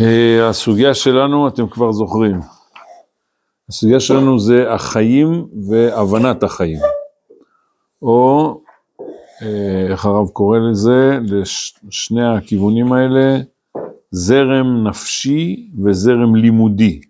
[0.00, 2.40] אה, הסוגיה שלנו, אתם כבר זוכרים,
[3.68, 6.78] הסוגיה שלנו זה החיים והבנת החיים,
[8.02, 8.60] או
[9.42, 11.18] אה, איך הרב קורא לזה,
[11.88, 13.38] לשני הכיוונים האלה,
[14.10, 17.00] זרם נפשי וזרם לימודי,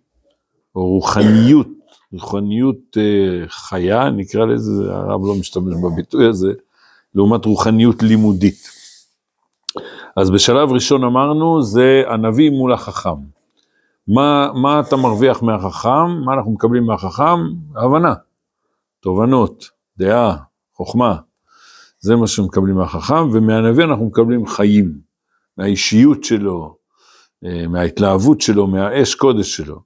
[0.76, 1.68] או רוחניות,
[2.12, 6.52] רוחניות אה, חיה, נקרא לזה, הרב לא משתמש בביטוי הזה,
[7.14, 8.73] לעומת רוחניות לימודית.
[10.16, 13.34] אז בשלב ראשון אמרנו, זה הנביא מול החכם.
[14.08, 16.06] מה, מה אתה מרוויח מהחכם?
[16.24, 17.40] מה אנחנו מקבלים מהחכם?
[17.76, 18.14] הבנה,
[19.00, 20.36] תובנות, דעה,
[20.74, 21.16] חוכמה.
[22.00, 24.92] זה מה שמקבלים מהחכם, ומהנביא אנחנו מקבלים חיים,
[25.58, 26.76] מהאישיות שלו,
[27.44, 29.80] אה, מההתלהבות שלו, מהאש קודש שלו.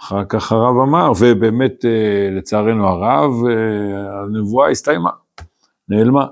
[0.00, 5.10] אחר כך הרב אמר, ובאמת אה, לצערנו הרב, אה, הנבואה הסתיימה,
[5.88, 6.26] נעלמה.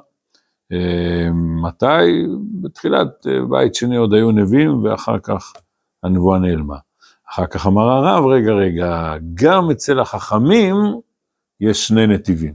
[1.62, 2.26] מתי?
[2.62, 5.52] בתחילת בית שני עוד היו נביאים, ואחר כך
[6.02, 6.76] הנבואה נעלמה.
[7.30, 10.74] אחר כך אמר הרב, רגע, רגע, גם אצל החכמים
[11.60, 12.54] יש שני נתיבים.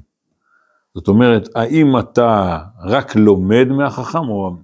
[0.95, 4.55] זאת אומרת, האם אתה רק לומד מהחכם, או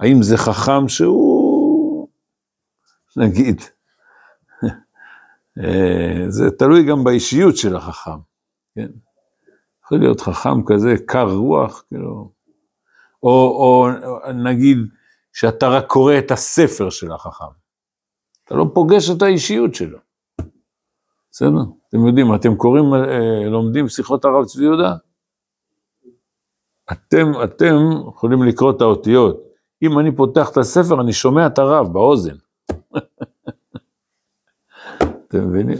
[0.00, 2.08] האם זה חכם שהוא,
[3.16, 3.60] נגיד,
[5.58, 8.18] אה, זה תלוי גם באישיות של החכם,
[8.74, 8.88] כן?
[9.84, 12.30] יכול להיות חכם כזה, קר רוח, כאילו,
[13.22, 13.88] או, או
[14.32, 14.78] נגיד
[15.32, 17.44] שאתה רק קורא את הספר של החכם.
[18.44, 19.98] אתה לא פוגש את האישיות שלו.
[21.30, 21.62] בסדר?
[21.88, 24.94] אתם יודעים, אתם קוראים, אה, לומדים שיחות הרב צבי יהודה?
[26.92, 27.74] אתם, אתם
[28.08, 29.42] יכולים לקרוא את האותיות.
[29.82, 32.36] אם אני פותח את הספר, אני שומע את הרב באוזן.
[35.28, 35.78] אתם מבינים?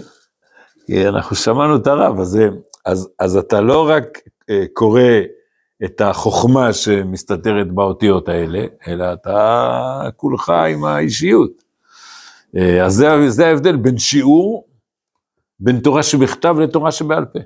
[0.87, 2.39] כי אנחנו שמענו את הרב, אז,
[2.85, 4.05] אז, אז אתה לא רק
[4.51, 5.03] אה, קורא
[5.85, 11.51] את החוכמה שמסתתרת באותיות האלה, אלא אתה כולך עם האישיות.
[12.57, 14.69] אה, אז זה, זה ההבדל בין שיעור,
[15.61, 17.39] בין תורה שבכתב לתורה שבעל פה.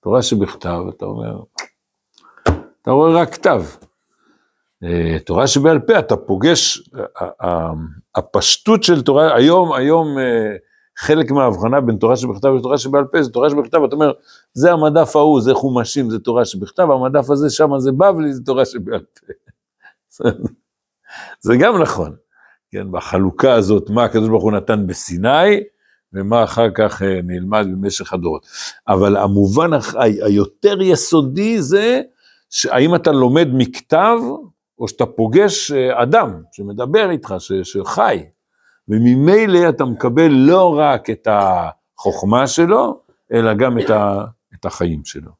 [0.00, 1.40] תורה שבכתב, אתה אומר,
[2.82, 3.62] אתה רואה רק כתב.
[4.84, 6.90] אה, תורה שבעל פה, אתה פוגש,
[8.14, 10.16] הפשטות של תורה, היום, היום
[10.98, 14.12] חלק מההבחנה בין תורה שבכתב לתורה שבעל פה, זה תורה שבכתב, אתה אומר,
[14.52, 18.64] זה המדף ההוא, זה חומשים, זה תורה שבכתב, המדף הזה שם זה בבלי, זה תורה
[18.64, 19.32] שבעל פה.
[21.44, 22.16] זה גם נכון,
[22.70, 25.60] כן, בחלוקה הזאת, מה הקדוש ברוך הוא נתן בסיני,
[26.12, 28.46] ומה אחר כך אה, נלמד במשך הדורות.
[28.88, 29.70] אבל המובן
[30.22, 32.00] היותר יסודי זה,
[32.70, 34.18] האם אתה לומד מכתב,
[34.78, 38.24] או שאתה פוגש אה, אדם שמדבר איתך, שחי.
[38.88, 45.30] וממילא אתה מקבל לא רק את החוכמה שלו, אלא גם את, ה, את החיים שלו.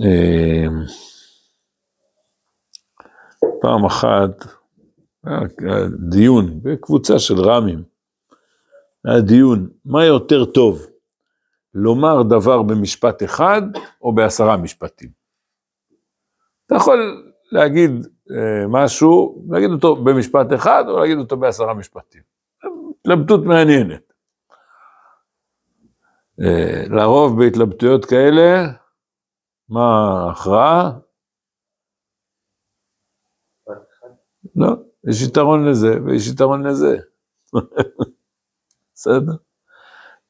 [0.00, 0.84] אמ,
[3.60, 4.30] פעם אחת,
[5.24, 5.40] היה
[6.10, 7.82] דיון בקבוצה של רמים,
[9.04, 10.86] היה דיון, מה יותר טוב,
[11.74, 13.62] לומר דבר במשפט אחד
[14.02, 15.10] או בעשרה משפטים?
[16.66, 18.13] אתה יכול להגיד אה,
[18.68, 22.22] משהו, להגיד אותו במשפט אחד או להגיד אותו בעשרה משפטים.
[23.00, 24.12] התלבטות מעניינת.
[26.40, 28.66] אה, לרוב בהתלבטויות כאלה,
[29.68, 29.82] מה
[30.26, 30.90] ההכרעה?
[34.56, 34.76] לא,
[35.08, 36.98] יש יתרון לזה ויש יתרון לזה.
[38.94, 39.32] בסדר?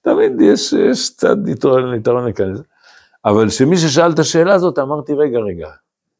[0.00, 2.60] תמיד יש, יש צד יתרון, יתרון לכאלה.
[3.24, 5.68] אבל כשמי ששאל את השאלה הזאת, אמרתי, רגע, רגע,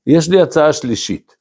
[0.06, 1.36] יש לי הצעה שלישית.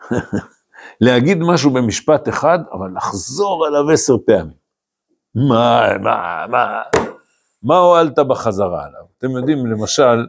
[1.00, 4.68] להגיד משהו במשפט אחד, אבל לחזור עליו עשר פעמים.
[5.34, 6.82] מה, מה, מה,
[7.62, 9.02] מה הועלת בחזרה עליו?
[9.18, 10.26] אתם יודעים, למשל,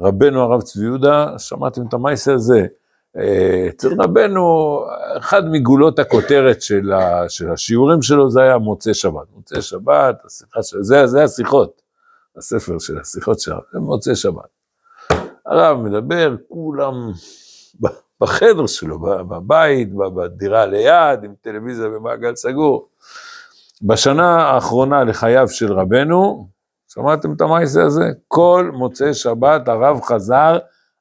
[0.00, 2.66] רבנו הרב צבי יהודה, שמעתם את המייסר הזה,
[3.16, 4.80] אה, אצל רבנו,
[5.18, 9.26] אחד מגולות הכותרת של, ה, של השיעורים שלו זה היה מוצאי שבת.
[9.34, 11.82] מוצאי שבת, השיחה של, זה, זה השיחות,
[12.36, 14.48] הספר של השיחות שלו, זה מוצאי שבת.
[15.46, 16.94] הרב מדבר, כולם
[18.20, 22.88] בחדר שלו, בבית, בדירה ליד, עם טלוויזיה במעגל סגור.
[23.82, 26.48] בשנה האחרונה לחייו של רבנו,
[26.88, 28.04] שמעתם את המעשה הזה?
[28.28, 30.58] כל מוצאי שבת הרב חזר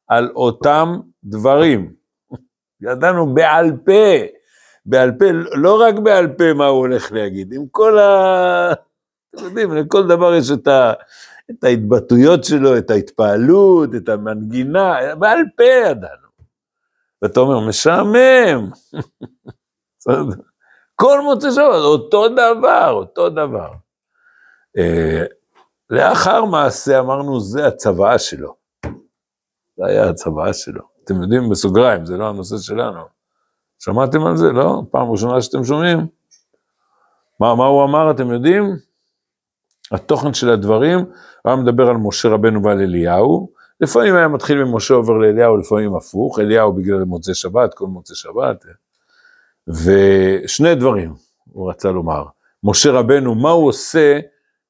[0.08, 1.94] על אותם דברים.
[2.82, 4.26] ידענו בעל פה,
[4.86, 5.26] בעל פה,
[5.56, 8.74] לא רק בעל פה מה הוא הולך להגיד, עם כל ה...
[9.36, 10.94] אתם יודעים, לכל דבר יש את ה...
[11.52, 16.27] את ההתבטאויות שלו, את ההתפעלות, את המנגינה, בעל פה ידענו.
[17.22, 18.72] ואתה אומר, משעמם.
[20.96, 23.72] כל מוצא שבת, אותו דבר, אותו דבר.
[24.78, 25.24] אה,
[25.90, 28.56] לאחר מעשה אמרנו, זה הצוואה שלו.
[29.78, 30.82] זה היה הצוואה שלו.
[31.04, 33.02] אתם יודעים, בסוגריים, זה לא הנושא שלנו.
[33.80, 34.52] שמעתם על זה?
[34.52, 34.82] לא?
[34.92, 36.08] פעם ראשונה שאתם שומעים?
[37.40, 38.64] מה, מה הוא אמר, אתם יודעים?
[39.92, 41.06] התוכן של הדברים, הוא
[41.46, 43.52] היה מדבר על משה רבנו ועל אליהו,
[43.82, 48.66] לפעמים היה מתחיל ממשה עובר לאליהו, לפעמים הפוך, אליהו בגלל מוצאי שבת, כל מוצאי שבת,
[49.68, 51.14] ושני דברים
[51.52, 52.26] הוא רצה לומר.
[52.64, 54.20] משה רבנו, מה הוא עושה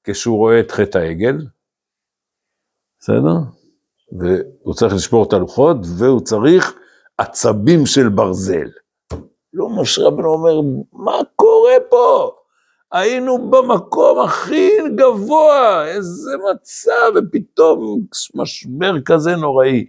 [0.04, 1.38] כשהוא רואה את חטא העגל?
[3.00, 3.33] בסדר?
[4.12, 6.74] והוא צריך לשבור את הלוחות, והוא צריך
[7.18, 8.69] עצבים של ברזל.
[9.53, 10.62] לא משה רבנו אומר,
[10.94, 12.37] מה קורה פה?
[12.92, 18.00] היינו במקום הכי גבוה, איזה מצב, ופתאום
[18.36, 19.86] משבר כזה נוראי.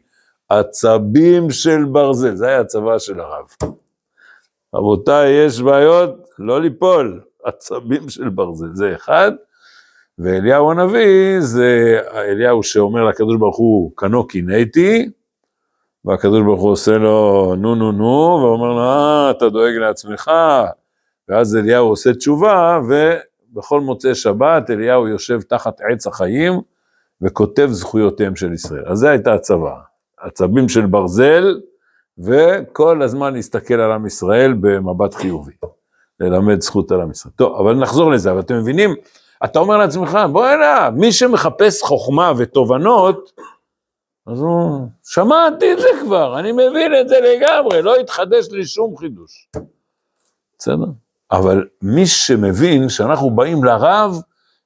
[0.49, 3.47] עצבים של ברזל, זה היה הצבא של הרב.
[4.75, 9.33] רבותיי, יש בעיות, לא ליפול, עצבים של ברזל, זה אחד.
[10.19, 15.11] ואליהו הנביא זה אליהו שאומר לקדוש ברוך הוא, כנו קינאתי,
[16.05, 20.31] והקדוש ברוך הוא עושה לו נו נו נו, ואומר לו, אה, אתה דואג לעצמך.
[21.29, 26.61] ואז אליהו עושה תשובה, ובכל מוצאי שבת אליהו יושב תחת עץ החיים,
[27.23, 28.85] וכותב זכויותיהם של ישראל.
[28.87, 29.75] אז זו הייתה הצבא,
[30.19, 31.61] עצבים של ברזל,
[32.19, 35.53] וכל הזמן להסתכל על עם ישראל במבט חיובי,
[36.21, 37.33] ללמד זכות על עם ישראל.
[37.37, 38.95] טוב, אבל נחזור לזה, אבל אתם מבינים,
[39.45, 43.33] אתה אומר לעצמך, בוא הנה, מי שמחפש חוכמה ותובנות,
[44.27, 48.97] אז הוא, שמעתי את זה כבר, אני מבין את זה לגמרי, לא התחדש לי שום
[48.97, 49.49] חידוש.
[50.59, 50.87] בסדר?
[51.33, 54.21] אבל מי שמבין שאנחנו באים לרב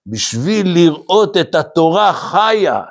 [0.06, 2.82] בשביל לראות את התורה חיה,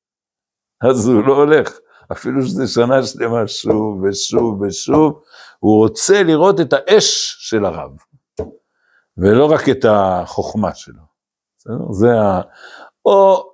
[0.90, 1.78] אז הוא לא הולך.
[2.12, 5.22] אפילו שזה שנה שלמה שוב ושוב ושוב,
[5.58, 7.90] הוא רוצה לראות את האש של הרב,
[9.18, 11.02] ולא רק את החוכמה שלו.
[11.58, 11.92] בסדר?
[11.92, 12.40] זה ה...
[13.04, 13.50] או,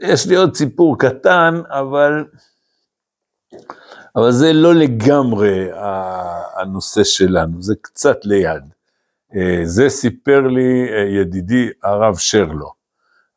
[0.00, 2.24] יש לי עוד סיפור קטן, אבל,
[4.18, 5.68] אבל זה לא לגמרי
[6.56, 8.62] הנושא שלנו, זה קצת ליד.
[9.34, 12.72] אה, זה סיפר לי אה, ידידי הרב שרלו.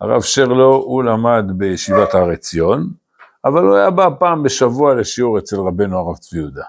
[0.02, 2.90] הרב שרלו, הוא למד בישיבת הר עציון,
[3.46, 6.64] אבל הוא היה בא פעם בשבוע לשיעור אצל רבנו הרב צבי יהודה.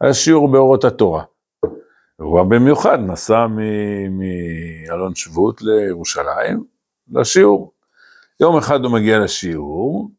[0.00, 1.22] היה שיעור באורות התורה.
[2.16, 3.46] הוא במיוחד נסע
[4.10, 6.64] מאלון שבות לירושלים
[7.12, 7.72] לשיעור.
[8.40, 10.10] יום אחד הוא מגיע לשיעור,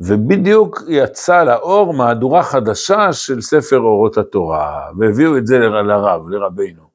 [0.00, 6.88] ובדיוק יצא לאור מהדורה חדשה של ספר אורות התורה, והביאו את זה לרב, לרבנו.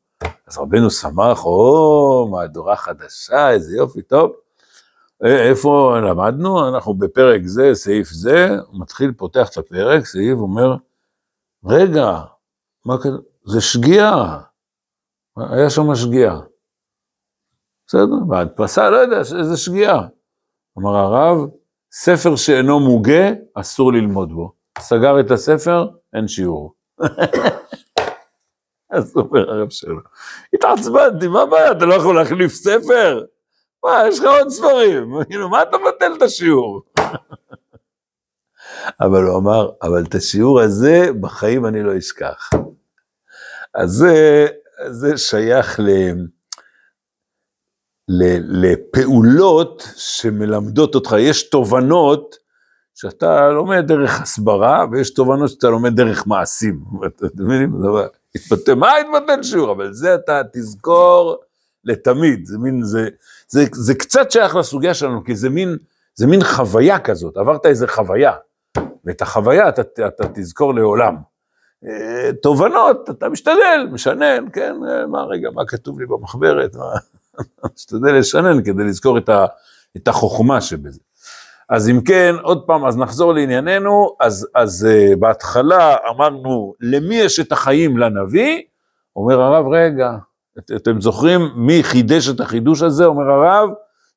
[0.48, 4.32] אז רבנו שמח, או, מהדורה חדשה, איזה יופי, טוב.
[5.24, 6.70] איפה למדנו?
[6.70, 10.76] אנחנו בפרק זה, סעיף זה, מתחיל, פותח את הפרק, סעיף, אומר,
[11.66, 12.20] רגע,
[12.86, 13.18] מה כזה?
[13.46, 14.40] זה שגיאה.
[15.38, 16.40] היה שם שגיאה.
[17.88, 18.30] בסדר?
[18.30, 20.02] וההדפסה, לא יודע, איזה שגיאה.
[20.78, 21.50] אמר הרב,
[21.96, 24.54] ספר שאינו מוגה, אסור ללמוד בו.
[24.80, 26.74] סגר את הספר, אין שיעור.
[28.92, 30.00] אז אומר הרב שלו,
[30.54, 33.26] התעצבנתי, מה הבעיה, אתה לא יכול להחליף ספר?
[33.84, 36.82] מה, יש לך עוד ספרים, כאילו, מה אתה מבטל את השיעור?
[39.02, 42.50] אבל הוא אמר, אבל את השיעור הזה, בחיים אני לא אשכח.
[43.76, 44.48] אז זה,
[44.90, 45.90] זה שייך ל...
[48.08, 52.36] לפעולות שמלמדות אותך, יש תובנות
[52.96, 56.80] שאתה לומד דרך הסברה, ויש תובנות שאתה לומד דרך מעשים.
[57.06, 57.82] אתם מבינים?
[58.76, 59.72] מה התבטל שיעור?
[59.72, 61.38] אבל זה אתה תזכור
[61.84, 63.10] לתמיד, זה מין, זה,
[63.48, 65.78] זה, זה קצת שייך לסוגיה שלנו, כי זה מין,
[66.16, 68.34] זה מין חוויה כזאת, עברת איזה חוויה,
[69.06, 71.16] ואת החוויה אתה, אתה תזכור לעולם.
[71.86, 76.94] אה, תובנות, אתה משתדל, משנן, כן, אה, מה רגע, מה כתוב לי במחברת, מה...
[77.76, 79.46] משתדל לשנן כדי לזכור את, ה,
[79.98, 81.00] את החוכמה שבזה.
[81.70, 87.40] אז אם כן, עוד פעם, אז נחזור לענייננו, אז, אז uh, בהתחלה אמרנו, למי יש
[87.40, 88.62] את החיים לנביא?
[89.16, 90.12] אומר הרב, רגע,
[90.60, 93.06] את, אתם זוכרים מי חידש את החידוש הזה?
[93.06, 93.70] אומר הרב,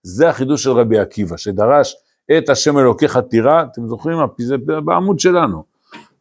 [0.03, 1.97] זה החידוש של רבי עקיבא, שדרש
[2.39, 4.19] את השם אלוקיך תירא, אתם זוכרים?
[4.39, 5.65] זה בעמוד שלנו,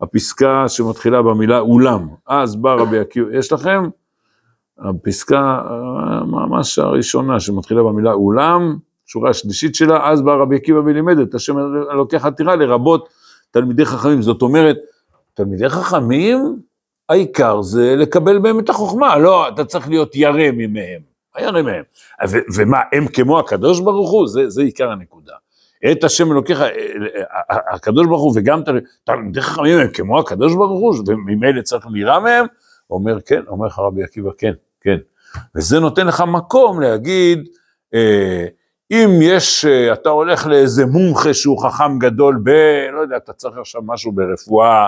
[0.01, 3.83] הפסקה שמתחילה במילה אולם, אז בא רבי עקיבא, יש לכם?
[4.79, 5.62] הפסקה
[6.27, 11.58] ממש הראשונה שמתחילה במילה אולם, שורה השלישית שלה, אז בא רבי עקיבא ולימד את השם
[11.91, 13.10] אלוקי עתירה לרבות
[13.51, 14.77] תלמידי חכמים, זאת אומרת,
[15.34, 16.60] תלמידי חכמים,
[17.10, 21.01] העיקר זה לקבל מהם את החוכמה, לא, אתה צריך להיות ירא ממהם,
[21.36, 21.84] הירא מהם.
[22.55, 24.27] ומה, הם כמו הקדוש ברוך הוא?
[24.27, 25.34] זה, זה עיקר הנקודה.
[25.91, 26.67] את השם אלוקיך, אה,
[27.51, 28.62] אה, הקדוש ברוך הוא וגם
[29.03, 32.46] תלמידי חכמים הם כמו הקדוש ברוך הוא, וממילא צריך לירא מהם,
[32.89, 34.53] אומר כן, אומר לך רבי עקיבא כן.
[34.85, 34.97] כן?
[35.55, 37.49] וזה נותן לך מקום להגיד,
[37.93, 38.45] אה,
[38.91, 42.49] אם יש, אה, אתה הולך לאיזה מומחה שהוא חכם גדול ב...
[42.93, 44.87] לא יודע, אתה צריך עכשיו משהו ברפואה,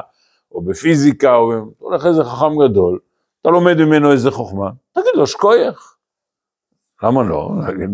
[0.52, 3.00] או בפיזיקה, או אתה הולך לאיזה חכם גדול,
[3.42, 5.96] אתה לומד ממנו איזה חוכמה, תגיד לו שכוייך,
[7.04, 7.52] למה לא?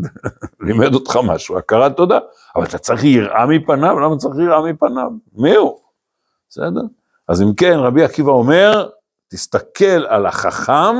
[0.65, 2.19] לימד אותך משהו, הכרת תודה,
[2.55, 5.11] אבל אתה צריך יראה מפניו, למה צריך יראה מפניו?
[5.33, 5.79] מי הוא?
[6.49, 6.81] בסדר?
[7.27, 8.89] אז אם כן, רבי עקיבא אומר,
[9.27, 10.95] תסתכל על החכם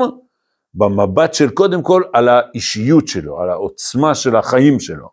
[0.76, 5.10] במבט של קודם כל על האישיות שלו, על העוצמה של החיים שלו,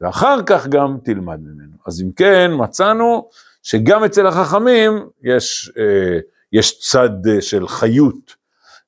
[0.00, 1.76] ואחר כך גם תלמד ממנו.
[1.86, 3.28] אז אם כן, מצאנו
[3.62, 6.18] שגם אצל החכמים יש, אה,
[6.52, 8.42] יש צד אה, של חיות,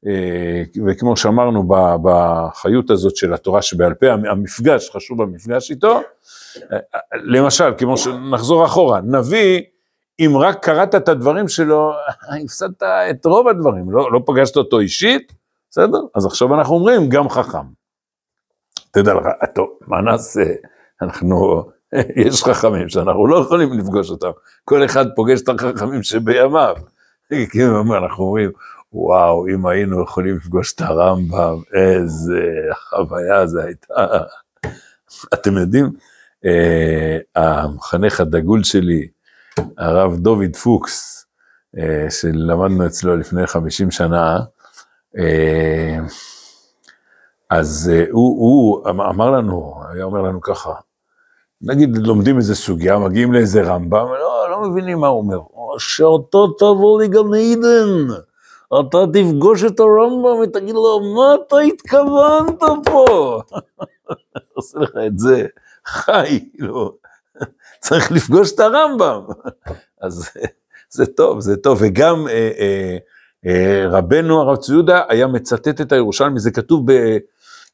[0.07, 1.69] אה, וכמו שאמרנו
[2.03, 6.01] בחיות הזאת של התורה שבעל פה, המפגש, חשוב המפגש איתו,
[7.15, 9.61] למשל, כמו שנחזור אחורה, נביא,
[10.21, 11.93] אם רק קראת את הדברים שלו,
[12.45, 15.33] הפסדת את רוב הדברים, לא, לא פגשת אותו אישית,
[15.75, 15.99] בסדר?
[16.15, 17.67] אז עכשיו אנחנו אומרים, גם חכם.
[18.91, 20.45] תדע לך, טוב, מה נעשה?
[21.03, 21.65] אנחנו,
[22.27, 24.31] יש חכמים שאנחנו לא יכולים לפגוש אותם,
[24.65, 26.77] כל אחד פוגש את החכמים שבימיו.
[27.51, 28.51] כאילו, אנחנו אומרים,
[28.93, 32.41] וואו, אם היינו יכולים לפגוש את הרמב"ם, איזה
[32.89, 33.95] חוויה זה הייתה.
[35.35, 35.91] אתם יודעים,
[36.45, 39.09] אה, המחנך הדגול שלי,
[39.79, 41.27] הרב דוד פוקס,
[41.79, 44.39] אה, שלמדנו אצלו לפני 50 שנה,
[47.51, 50.73] אז אה, הוא, הוא אמ-, אמר לנו, היה אומר לנו ככה,
[51.63, 55.39] נגיד לומדים איזה סוגיה, מגיעים לאיזה רמב"ם, לא, לא מבינים מה הוא אומר,
[55.79, 58.15] שאותו תבוא לגן עדן,
[58.81, 63.41] אתה תפגוש את הרמב"ם ותגיד לו, מה אתה התכוונת פה?
[64.55, 65.47] עושה לך את זה,
[65.87, 66.93] חי, לא,
[67.85, 69.21] צריך לפגוש את הרמב"ם.
[70.03, 70.31] אז
[70.91, 72.97] זה טוב, זה טוב, וגם אה, אה, אה,
[73.91, 77.19] רבנו הרב צבי יהודה היה מצטט את הירושלמי, זה כתוב ב,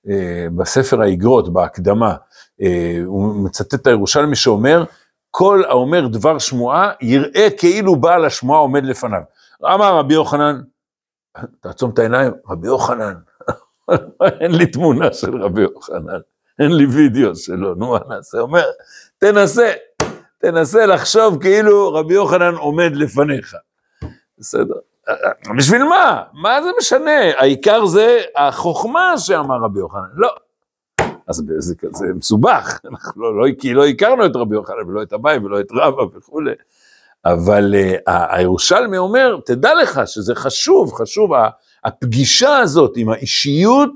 [0.09, 2.15] אה, בספר האגרות, בהקדמה,
[2.63, 4.85] אה, הוא מצטט את הירושלמי שאומר,
[5.31, 9.21] כל האומר דבר שמועה, יראה כאילו בעל השמועה עומד לפניו.
[9.65, 10.61] אמר רבי יוחנן,
[11.61, 13.15] תעצום את העיניים, רבי יוחנן,
[14.41, 16.19] אין לי תמונה של רבי יוחנן,
[16.59, 18.41] אין לי וידאו שלו, נו מה נעשה?
[18.41, 18.65] אומר,
[19.19, 19.73] תנסה,
[20.39, 23.57] תנסה לחשוב כאילו רבי יוחנן עומד לפניך.
[24.39, 24.75] בסדר?
[25.57, 26.23] בשביל מה?
[26.33, 27.21] מה זה משנה?
[27.37, 30.09] העיקר זה החוכמה שאמר רבי יוחנן.
[30.15, 30.29] לא.
[31.29, 35.13] אז זה, זה מסובך, אנחנו לא, לא, כי לא הכרנו את רבי יוחנן ולא את
[35.13, 36.53] אביי ולא את רבא וכולי.
[37.25, 41.31] אבל uh, הירושלמי אומר, תדע לך שזה חשוב, חשוב
[41.85, 43.91] הפגישה הזאת עם האישיות,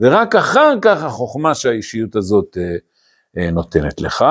[0.00, 4.24] ורק אחר כך החוכמה שהאישיות הזאת uh, uh, נותנת לך.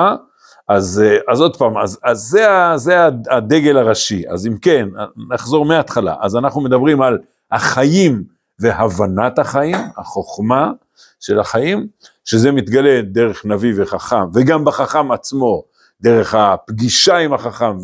[0.68, 4.22] אז, אה, אז עוד פעם, אז, אז זה, זה הדגל הראשי.
[4.28, 4.88] אז אם כן,
[5.30, 6.14] נחזור מההתחלה.
[6.20, 7.18] אז אנחנו מדברים על
[7.50, 8.24] החיים
[8.58, 10.72] והבנת החיים, החוכמה
[11.20, 11.86] של החיים,
[12.24, 15.62] שזה מתגלה דרך נביא וחכם, וגם בחכם עצמו,
[16.00, 17.76] דרך הפגישה עם החכם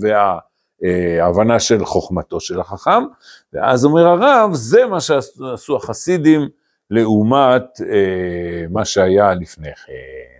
[0.83, 3.03] וההבנה של חוכמתו של החכם,
[3.53, 6.49] ואז אומר הרב, זה מה שעשו החסידים
[6.91, 10.40] לעומת אה, מה שהיה לפני כן.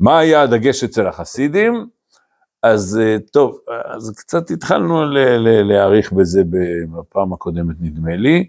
[0.00, 1.86] מה היה הדגש אצל החסידים?
[2.62, 5.04] אז אה, טוב, אז קצת התחלנו
[5.64, 6.42] להעריך בזה
[6.92, 8.48] בפעם הקודמת נדמה לי.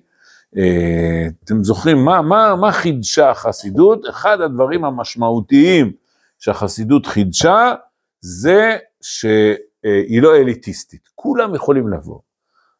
[0.57, 4.05] אה, אתם זוכרים מה, מה, מה חידשה החסידות?
[4.09, 5.91] אחד הדברים המשמעותיים
[6.39, 7.73] שהחסידות חידשה
[8.21, 12.19] זה שהיא לא אליטיסטית, כולם יכולים לבוא.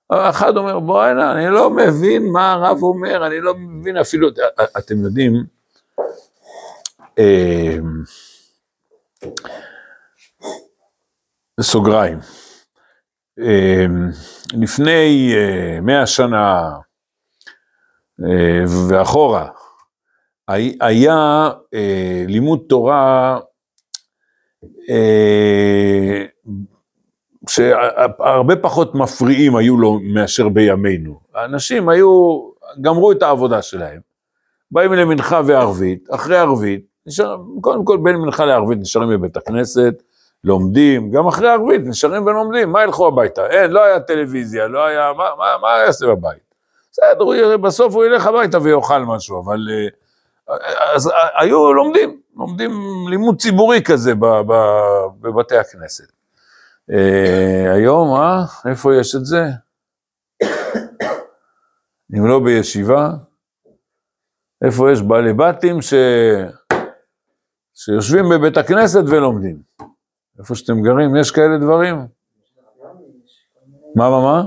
[0.09, 4.29] אחד אומר בוא הנה, אני לא מבין מה הרב אומר, אני לא מבין אפילו,
[4.77, 5.33] אתם יודעים,
[11.59, 12.17] בסוגריים,
[14.53, 15.33] לפני
[15.81, 16.71] מאה שנה
[18.89, 19.47] ואחורה,
[20.81, 21.49] היה
[22.27, 23.39] לימוד תורה
[27.49, 31.19] שהרבה פחות מפריעים היו לו מאשר בימינו.
[31.33, 32.39] האנשים היו,
[32.81, 33.99] גמרו את העבודה שלהם,
[34.71, 40.03] באים למנחה וערבית, אחרי ערבית, נשאר, קודם כל בין מנחה לערבית נשארים בבית הכנסת,
[40.43, 43.47] לומדים, גם אחרי ערבית נשארים ולומדים, מה ילכו הביתה?
[43.47, 46.49] אין, לא היה טלוויזיה, לא היה, מה, מה, מה יעשה בבית?
[46.91, 49.67] בסדר, בסוף הוא ילך הביתה ויאכל משהו, אבל...
[49.69, 49.87] אה,
[50.95, 52.71] אז אה, היו לומדים, לומדים
[53.09, 54.13] לימוד ציבורי כזה
[55.21, 56.11] בבתי הכנסת.
[56.91, 58.43] אה, היום, אה?
[58.69, 59.43] איפה יש את זה?
[62.17, 63.09] אם לא בישיבה,
[64.65, 65.93] איפה יש בעלי בתים ש...
[67.81, 69.61] שיושבים בבית הכנסת ולומדים.
[70.39, 71.95] איפה שאתם גרים, יש כאלה דברים?
[73.95, 74.43] מה, מה, מה?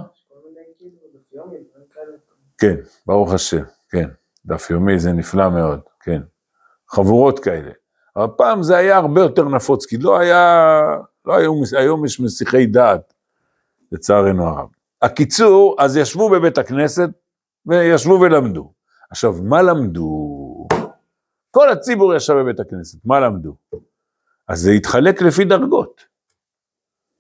[2.58, 2.74] כן,
[3.06, 4.08] ברוך השם, כן.
[4.46, 6.22] דף יומי זה נפלא מאוד, כן.
[6.88, 7.70] חבורות כאלה.
[8.16, 10.82] אבל פעם זה היה הרבה יותר נפוץ, כי לא היה,
[11.24, 13.14] לא היו, היום יש מסיחי דעת,
[13.92, 14.68] לצערנו הרב.
[15.02, 17.10] הקיצור, אז ישבו בבית הכנסת,
[17.66, 18.72] וישבו ולמדו.
[19.10, 20.31] עכשיו, מה למדו?
[21.54, 23.56] כל הציבור ישב בבית הכנסת, מה למדו?
[24.48, 26.04] אז זה התחלק לפי דרגות.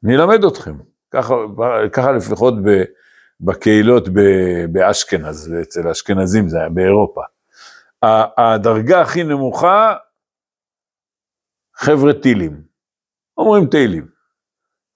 [0.04, 0.78] אני אלמד אתכם,
[1.10, 1.34] ככה,
[1.92, 2.82] ככה לפחות ב,
[3.40, 4.20] בקהילות ב,
[4.72, 7.20] באשכנז, אצל האשכנזים זה היה באירופה.
[8.38, 9.94] הדרגה הכי נמוכה,
[11.76, 12.62] חבר'ה טילים,
[13.36, 14.08] אומרים תהילים.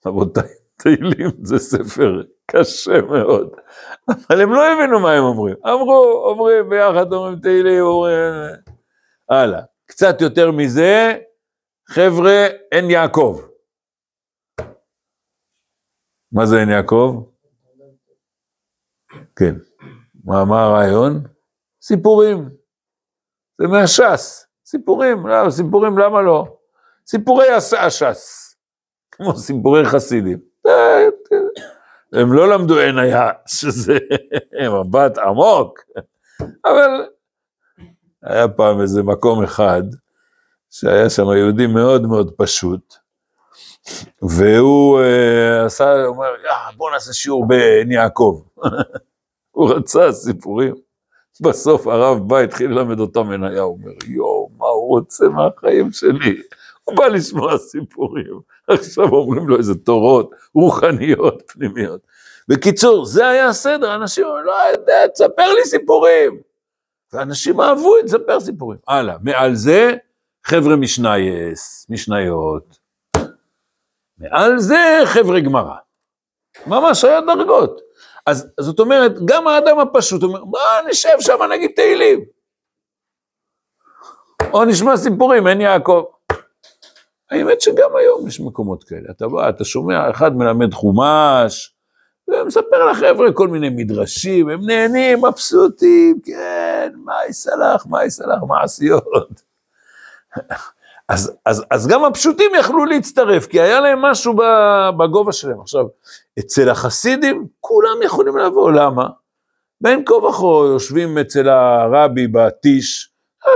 [0.07, 0.49] רבותיי,
[0.83, 3.51] תהילים זה ספר קשה מאוד,
[4.09, 5.57] אבל הם לא הבינו מה הם אומרים.
[5.67, 8.66] אמרו, אומרים ביחד, אומרים תהילים, אומרים...
[9.31, 9.63] הלאה.
[9.87, 11.19] קצת יותר מזה,
[11.89, 13.41] חבר'ה, אין יעקב.
[16.33, 17.25] מה זה אין יעקב?
[19.37, 19.55] כן.
[20.25, 21.23] מה, מה הרעיון?
[21.83, 22.49] סיפורים.
[23.61, 24.47] זה מהש"ס.
[24.67, 26.57] סיפורים, לא, סיפורים למה לא?
[27.07, 28.55] סיפורי הש"ס,
[29.11, 30.39] כמו סיפורי חסידים.
[32.13, 33.99] הם לא למדו אין היה, שזה
[34.81, 35.81] מבט עמוק,
[36.65, 37.09] אבל
[38.27, 39.83] היה פעם איזה מקום אחד,
[40.71, 42.95] שהיה שם יהודי מאוד מאוד פשוט,
[44.23, 46.29] והוא uh, עשה, הוא אומר,
[46.77, 48.41] בוא נעשה שיעור בעין יעקב.
[49.57, 50.75] הוא רצה סיפורים.
[51.41, 56.43] בסוף הרב בא, התחיל ללמד אותם מניה, הוא אומר, יואו, מה הוא רוצה מהחיים שלי?
[56.85, 58.41] הוא בא לשמוע סיפורים.
[58.69, 62.01] עכשיו אומרים לו איזה תורות רוחניות, פנימיות.
[62.49, 66.41] בקיצור, זה היה הסדר, אנשים אומרים, לא יודע, תספר לי סיפורים.
[67.13, 68.79] ואנשים אהבו את לספר סיפורים.
[68.89, 69.95] הלאה, מעל זה,
[70.45, 72.79] חבר'ה משנייס, משניות.
[74.19, 75.77] מעל זה, חבר'ה גמרא.
[76.67, 77.81] ממש היה דרגות.
[78.27, 82.25] אז זאת אומרת, גם האדם הפשוט אומר, בוא נשב שם נגיד תהילים.
[84.53, 86.05] או נשמע סיפורים, אין יעקב.
[87.31, 89.11] האמת שגם היום יש מקומות כאלה.
[89.11, 91.76] אתה בא, אתה שומע, אחד מלמד חומש,
[92.29, 99.43] ומספר לחבר'ה כל מיני מדרשים, הם נהנים, מבסוטים, כן, מה יסלח, מה יסלח, מעשיות.
[101.09, 104.35] אז, אז, אז גם הפשוטים יכלו להצטרף, כי היה להם משהו
[104.99, 105.61] בגובה שלהם.
[105.61, 105.85] עכשיו,
[106.39, 109.09] אצל החסידים, כולם יכולים לבוא, למה?
[109.81, 113.11] בין כה וכה יושבים אצל הרבי בטיש,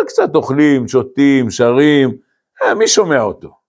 [0.07, 2.17] קצת אוכלים, שותים, שרים,
[2.63, 3.60] אה, מי שומע אותו?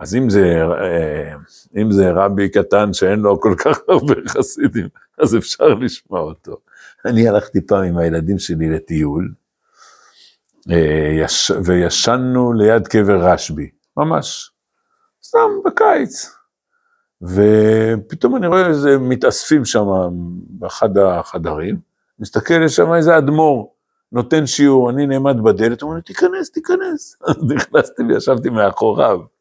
[0.00, 1.34] אז אם זה, אה,
[1.82, 6.56] אם זה רבי קטן שאין לו כל כך הרבה חסידים, אז אפשר לשמוע אותו.
[7.04, 9.32] אני הלכתי פעם עם הילדים שלי לטיול,
[10.70, 11.24] אה,
[11.64, 14.52] וישנו ליד קבר רשב"י, ממש,
[15.24, 16.30] סתם בקיץ.
[17.22, 19.86] ופתאום אני רואה איזה מתאספים שם
[20.48, 21.76] באחד החדרים,
[22.18, 23.72] מסתכל, יש שם איזה אדמו"ר,
[24.12, 27.16] נותן שיעור, אני נעמד בדלת, הוא אומר לי, תיכנס, תיכנס.
[27.26, 29.39] אז נכנסתי וישבתי מאחוריו.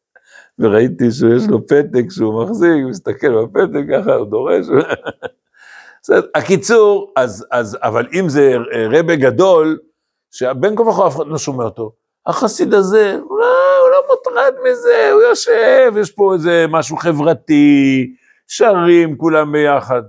[0.59, 4.65] וראיתי שיש לו פתק שהוא מחזיק, מסתכל בפתק ככה, הוא דורש.
[6.35, 8.55] הקיצור, אז, אז, אבל אם זה
[8.89, 9.77] רבה גדול,
[10.31, 11.91] שבין כה וכה אף אחד לא שומע אותו,
[12.27, 13.45] החסיד הזה, לא,
[13.81, 18.13] הוא לא מוטרד מזה, הוא יושב, יש פה איזה משהו חברתי,
[18.47, 20.01] שרים כולם ביחד.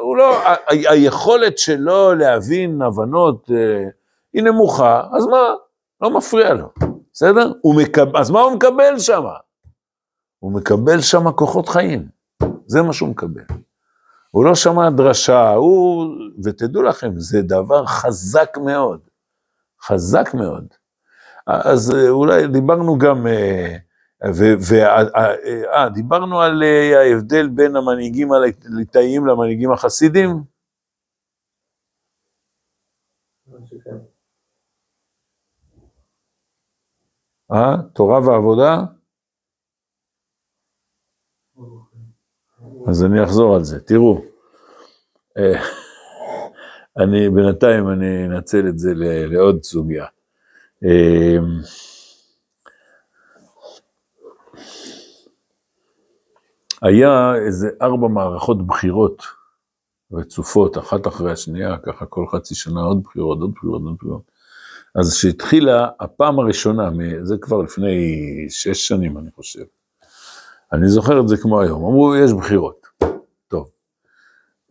[0.00, 3.84] הוא לא, ה- ה- היכולת שלו להבין הבנות אה,
[4.32, 5.54] היא נמוכה, אז מה?
[6.00, 6.66] לא מפריע לו,
[7.12, 7.52] בסדר?
[7.64, 8.16] מקב...
[8.16, 9.22] אז מה הוא מקבל שם?
[10.44, 12.08] הוא מקבל שם כוחות חיים,
[12.66, 13.44] זה מה שהוא מקבל.
[14.30, 16.06] הוא לא שמע דרשה, הוא,
[16.44, 19.00] ותדעו לכם, זה דבר חזק מאוד,
[19.82, 20.66] חזק מאוד.
[21.46, 23.26] אז אולי דיברנו גם,
[24.68, 26.62] ואה, דיברנו על
[26.94, 30.42] ההבדל בין המנהיגים הליטאיים למנהיגים החסידים?
[37.52, 38.93] אה, תורה ועבודה?
[42.86, 43.80] אז אני אחזור על זה.
[43.80, 44.24] תראו,
[45.38, 45.62] אה,
[46.96, 48.92] אני בינתיים אני אנצל את זה
[49.26, 50.06] לעוד סוגיה.
[50.84, 51.38] אה,
[56.82, 59.22] היה איזה ארבע מערכות בחירות
[60.12, 64.22] רצופות, אחת אחרי השנייה, ככה כל חצי שנה עוד בחירות, עוד בחירות, עוד בחירות.
[64.94, 66.90] אז כשהתחילה הפעם הראשונה,
[67.22, 67.96] זה כבר לפני
[68.48, 69.64] שש שנים אני חושב,
[70.74, 72.86] אני זוכר את זה כמו היום, אמרו, יש בחירות.
[73.48, 73.68] טוב.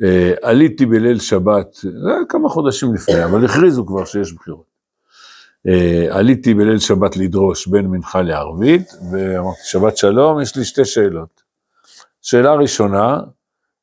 [0.03, 4.73] אה, עליתי בליל שבת, זה היה כמה חודשים לפני, אבל הכריזו כבר שיש בחירות.
[5.67, 11.43] אה, עליתי בליל שבת לדרוש בין מנחה לערבית, ואמרתי, שבת שלום, יש לי שתי שאלות.
[12.21, 13.19] שאלה ראשונה,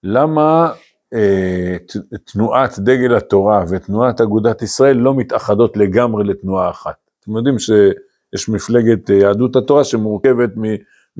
[0.02, 0.72] למה
[1.14, 1.76] אה,
[2.24, 6.96] תנועת דגל התורה ותנועת אגודת ישראל לא מתאחדות לגמרי לתנועה אחת?
[7.20, 10.64] אתם יודעים שיש מפלגת יהדות התורה שמורכבת מ...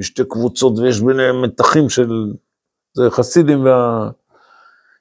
[0.00, 2.10] משתי קבוצות ויש ביניהם מתחים של...
[2.94, 4.10] זה חסידים וה...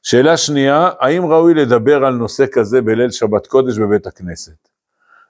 [0.04, 4.70] שאלה שנייה, האם ראוי לדבר על נושא כזה בליל שבת קודש בבית הכנסת?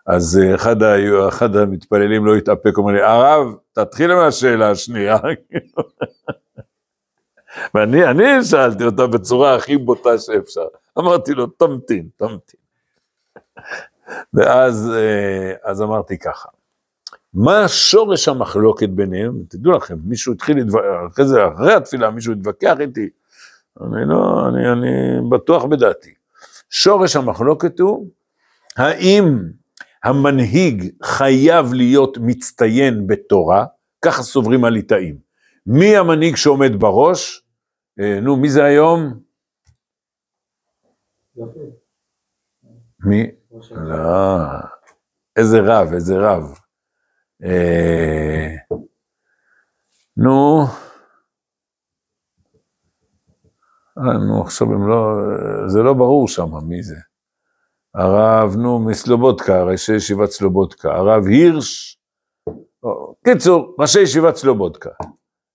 [0.07, 5.17] אז אה, אחד, ה- אחד המתפללים לא התאפק, אומר לי, הרב, תתחיל מהשאלה השנייה.
[7.73, 10.67] ואני אני שאלתי אותה בצורה הכי בוטה שאפשר.
[10.99, 12.59] אמרתי לו, תמתין, תמתין.
[14.33, 16.49] ואז אה, אז אמרתי ככה,
[17.33, 19.43] מה שורש המחלוקת ביניהם?
[19.49, 23.09] תדעו לכם, מישהו התחיל להתווכח, אחרי זה, אחרי התפילה, מישהו התווכח איתי.
[23.81, 26.13] אני לא, אני, אני בטוח בדעתי.
[26.69, 28.09] שורש המחלוקת הוא,
[28.77, 29.25] האם
[30.03, 33.65] המנהיג חייב להיות מצטיין בתורה?
[34.05, 35.17] ככה סוברים הליטאים.
[35.65, 37.43] מי המנהיג שעומד בראש?
[37.99, 39.19] אה, נו, מי זה היום?
[43.05, 43.31] מי?
[43.71, 44.37] לא,
[45.35, 46.59] איזה רב, איזה רב.
[47.43, 48.55] אה,
[50.17, 50.63] נו,
[53.97, 54.97] אה, נו, עכשיו הם לא,
[55.67, 56.95] זה לא ברור שם מי זה.
[57.95, 61.99] הרב, נו, מסלובודקה, ראשי ישיבת סלובודקה, הרב הירש,
[63.25, 64.89] קיצור, ראשי ישיבת סלובודקה,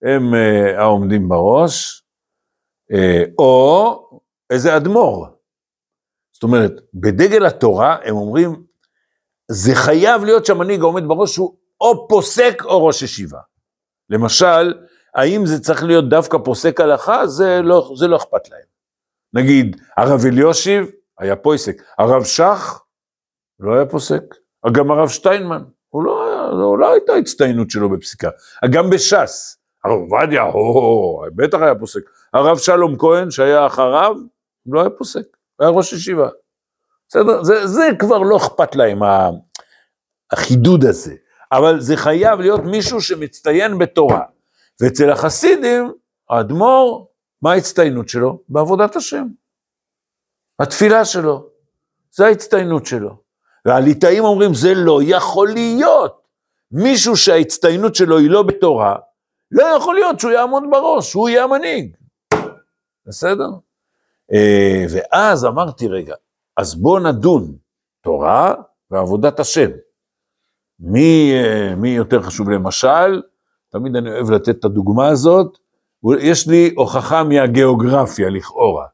[0.03, 2.05] הם אה, העומדים בראש,
[2.93, 4.21] אה, או
[4.51, 5.27] איזה אדמו"ר.
[6.33, 8.65] זאת אומרת, בדגל התורה הם אומרים,
[9.51, 13.39] זה חייב להיות שהמנהיג העומד בראש הוא או פוסק או ראש ישיבה.
[14.11, 14.75] למשל,
[15.15, 18.63] האם זה צריך להיות דווקא פוסק הלכה, זה לא, זה לא אכפת להם.
[19.35, 20.87] נגיד, הרב אליושיב
[21.19, 22.81] היה פוסק, הרב שך
[23.61, 24.23] לא היה פוסק,
[24.73, 28.29] גם הרב שטיינמן, הוא לא, היה- הוא לא הייתה הצטיינות שלו בפסיקה.
[28.71, 32.01] גם בש"ס, הרב עובדיה, הו, בטח היה פוסק.
[32.35, 34.15] הרב שלום כהן, שהיה אחריו,
[34.67, 35.25] לא היה פוסק,
[35.61, 36.29] היה ראש ישיבה.
[37.09, 37.43] בסדר?
[37.45, 39.01] זה, זה כבר לא אכפת להם,
[40.33, 41.15] החידוד הזה.
[41.57, 44.23] אבל זה חייב להיות מישהו שמצטיין בתורה.
[44.81, 45.93] ואצל החסידים,
[46.31, 47.09] האדמו"ר,
[47.43, 48.43] מה ההצטיינות שלו?
[48.49, 49.27] בעבודת השם.
[50.59, 51.49] התפילה שלו,
[52.11, 53.17] זה ההצטיינות שלו.
[53.65, 56.23] והליטאים אומרים, זה לא יכול להיות.
[56.71, 58.97] מישהו שההצטיינות שלו היא לא בתורה,
[59.51, 61.97] לא יכול להיות שהוא יעמוד בראש, שהוא יהיה המנהיג.
[63.07, 63.49] בסדר?
[64.33, 66.15] אה, ואז אמרתי, רגע,
[66.57, 67.57] אז בואו נדון,
[68.03, 68.55] תורה
[68.91, 69.71] ועבודת השם.
[70.81, 73.23] מי, אה, מי יותר חשוב למשל?
[73.69, 75.59] תמיד אני אוהב לתת את הדוגמה הזאת.
[76.21, 78.87] יש לי הוכחה מהגיאוגרפיה לכאורה.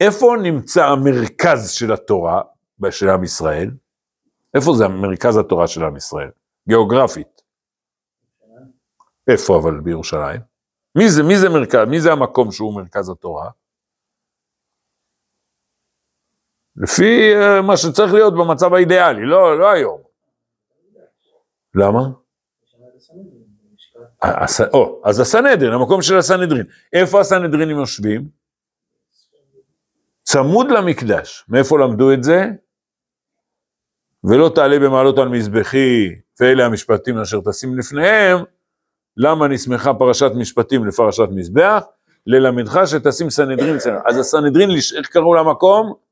[0.00, 2.42] איפה נמצא המרכז של התורה
[2.90, 3.70] של עם ישראל?
[4.54, 6.30] איפה זה מרכז התורה של עם ישראל?
[6.68, 7.42] גיאוגרפית.
[9.28, 10.40] איפה אבל בירושלים?
[10.94, 13.50] מי זה, מי זה מרכז, מי זה המקום שהוא מרכז התורה?
[16.76, 20.03] לפי אה, מה שצריך להיות במצב האידיאלי, לא, לא היום.
[21.74, 22.00] למה?
[24.72, 26.66] או, אז הסנהדרין, המקום של הסנהדרין.
[26.92, 28.28] איפה הסנהדרינים יושבים?
[30.22, 31.44] צמוד למקדש.
[31.48, 32.46] מאיפה למדו את זה?
[34.24, 36.08] ולא תעלה במעלות על מזבחי,
[36.40, 38.38] ואלה המשפטים אשר תשים לפניהם,
[39.16, 41.84] למה נסמכה פרשת משפטים לפרשת מזבח?
[42.26, 43.98] ללמדך שתשים סנהדרין אצלנו.
[44.06, 46.03] אז הסנהדרין, איך קראו למקום?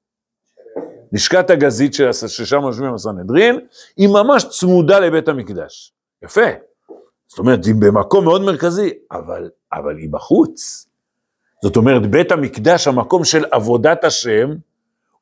[1.12, 3.61] לשכת הגזית של ששם יושבים הסנהדרין,
[3.96, 5.92] היא ממש צמודה לבית המקדש.
[6.22, 6.46] יפה.
[7.29, 10.87] זאת אומרת, היא במקום מאוד מרכזי, אבל, אבל היא בחוץ.
[11.62, 14.51] זאת אומרת, בית המקדש, המקום של עבודת השם,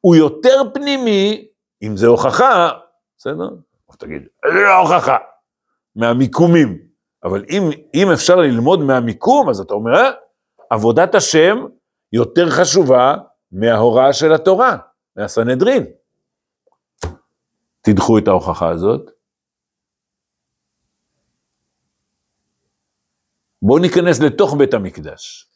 [0.01, 1.47] הוא יותר פנימי,
[1.83, 2.71] אם זה הוכחה,
[3.19, 3.49] בסדר?
[3.91, 5.17] אז תגיד, לא הוכחה,
[5.97, 6.79] מהמיקומים.
[7.25, 10.11] אבל אם, אם אפשר ללמוד מהמיקום, אז אתה אומר, אה,
[10.71, 11.67] עבודת השם
[12.13, 13.15] יותר חשובה
[13.53, 14.77] מההוראה של התורה,
[15.17, 15.87] מהסנהדרין.
[17.81, 19.11] תדחו את ההוכחה הזאת.
[23.63, 25.51] בואו ניכנס לתוך בית המקדש.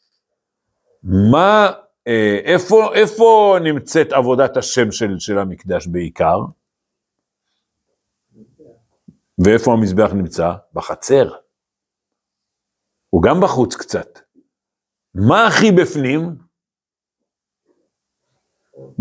[1.03, 1.71] מה,
[2.07, 6.37] אה, איפה, איפה נמצאת עבודת השם של, של המקדש בעיקר?
[9.45, 10.53] ואיפה המזבח נמצא?
[10.73, 11.31] בחצר.
[13.09, 14.19] הוא גם בחוץ קצת.
[15.15, 16.44] מה הכי בפנים?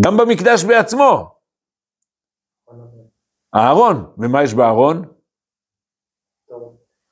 [0.01, 1.35] גם במקדש בעצמו.
[3.53, 4.13] הארון.
[4.19, 5.03] ומה יש בארון?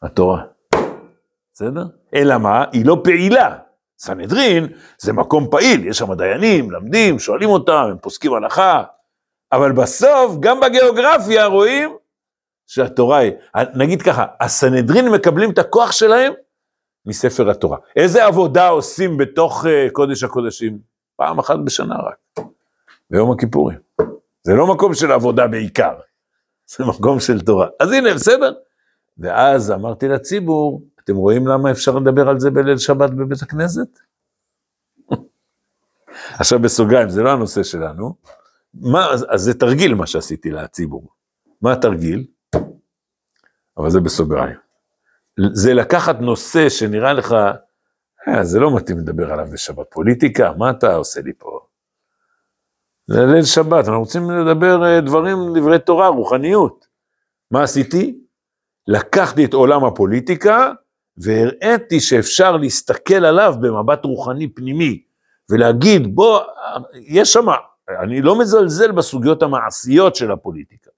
[0.02, 0.44] התורה.
[1.52, 1.84] בסדר?
[2.14, 2.64] אלא מה?
[2.72, 3.58] היא לא פעילה.
[3.98, 4.66] סנהדרין
[4.98, 8.82] זה מקום פעיל, יש שם דיינים, למדים, שואלים אותם, הם פוסקים הלכה,
[9.52, 11.96] אבל בסוף, גם בגיאוגרפיה רואים
[12.66, 13.32] שהתורה היא,
[13.74, 16.32] נגיד ככה, הסנהדרין מקבלים את הכוח שלהם
[17.06, 17.78] מספר התורה.
[17.96, 20.78] איזה עבודה עושים בתוך uh, קודש הקודשים?
[21.16, 22.16] פעם אחת בשנה רק,
[23.12, 23.78] ביום הכיפורים.
[24.42, 25.94] זה לא מקום של עבודה בעיקר,
[26.66, 27.68] זה מקום של תורה.
[27.80, 28.52] אז הנה, בסדר?
[29.18, 33.98] ואז אמרתי לציבור, אתם רואים למה אפשר לדבר על זה בליל שבת בבית הכנסת?
[36.40, 38.14] עכשיו בסוגריים, זה לא הנושא שלנו.
[38.74, 41.08] מה, אז, אז זה תרגיל מה שעשיתי לציבור.
[41.62, 42.26] מה התרגיל?
[43.76, 44.56] אבל זה בסוגריים.
[45.52, 47.34] זה לקחת נושא שנראה לך,
[48.28, 49.86] אה, זה לא מתאים לדבר עליו בשבת.
[49.90, 51.61] פוליטיקה, מה אתה עושה לי פה?
[53.06, 56.86] זה ליל שבת, אנחנו רוצים לדבר אה, דברים, דברי תורה, רוחניות.
[57.50, 58.18] מה עשיתי?
[58.88, 60.72] לקחתי את עולם הפוליטיקה
[61.16, 65.02] והראיתי שאפשר להסתכל עליו במבט רוחני פנימי,
[65.50, 66.40] ולהגיד, בוא,
[66.94, 67.46] יש שם,
[68.02, 70.90] אני לא מזלזל בסוגיות המעשיות של הפוליטיקה.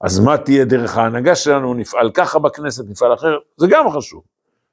[0.00, 4.22] אז מה תהיה דרך ההנהגה שלנו, נפעל ככה בכנסת, נפעל אחרת, זה גם חשוב,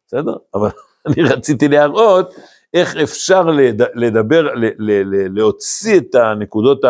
[0.08, 0.36] בסדר?
[0.54, 0.70] אבל
[1.08, 2.34] אני רציתי להראות
[2.74, 3.48] איך אפשר
[3.96, 4.48] לדבר,
[5.30, 6.82] להוציא את הנקודות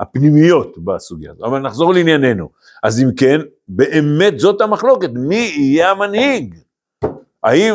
[0.00, 1.42] הפנימיות בסוגיה הזאת.
[1.42, 2.48] אבל נחזור לענייננו.
[2.82, 6.54] אז אם כן, באמת זאת המחלוקת, מי יהיה המנהיג?
[7.42, 7.74] האם,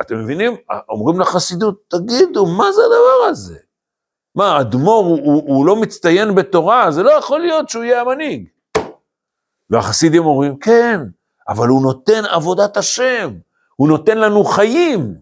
[0.00, 0.56] אתם מבינים?
[0.88, 3.58] אומרים לחסידות, תגידו, מה זה הדבר הזה?
[4.34, 8.48] מה, האדמו"ר הוא, הוא, הוא לא מצטיין בתורה, זה לא יכול להיות שהוא יהיה המנהיג.
[9.70, 11.00] והחסידים אומרים, כן,
[11.48, 13.30] אבל הוא נותן עבודת השם,
[13.76, 15.14] הוא נותן לנו חיים.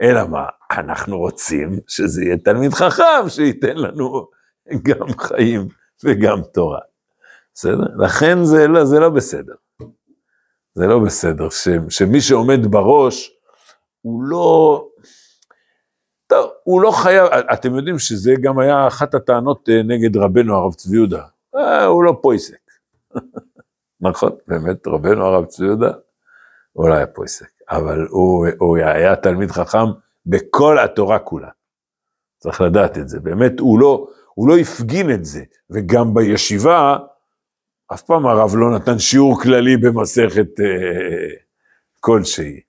[0.00, 4.26] אלא מה, אנחנו רוצים שזה יהיה תלמיד חכם שייתן לנו
[4.82, 5.68] גם חיים
[6.04, 6.80] וגם תורה.
[7.54, 8.04] בסדר?
[8.04, 9.54] לכן זה לא, זה לא בסדר.
[10.74, 13.30] זה לא בסדר, ש, שמי שעומד בראש,
[14.00, 14.86] הוא לא,
[16.26, 20.74] טוב, הוא לא חייב, אתם יודעים שזה גם היה אחת הטענות אה, נגד רבנו הרב
[20.74, 21.24] צבי יהודה,
[21.56, 22.70] אה, הוא לא פויסק.
[24.00, 25.92] נכון, באמת, רבנו הרב צבי יהודה,
[26.72, 29.86] הוא לא היה פויסק, אבל הוא, הוא היה תלמיד חכם
[30.26, 31.48] בכל התורה כולה.
[32.38, 36.98] צריך לדעת את זה, באמת, הוא לא, הוא לא הפגין את זה, וגם בישיבה,
[37.94, 41.36] אף פעם הרב לא נתן שיעור כללי במסכת אה,
[42.00, 42.60] כלשהי,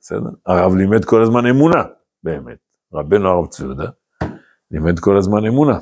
[0.00, 0.30] בסדר?
[0.46, 1.82] הרב לימד כל הזמן אמונה,
[2.22, 2.58] באמת.
[2.94, 3.88] רבנו הרב צביודה
[4.70, 5.78] לימד כל הזמן אמונה.